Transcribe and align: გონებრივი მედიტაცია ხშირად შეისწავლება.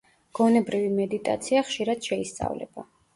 გონებრივი 0.37 0.87
მედიტაცია 0.99 1.61
ხშირად 1.67 2.09
შეისწავლება. 2.09 2.87